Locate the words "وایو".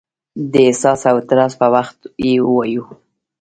2.55-2.83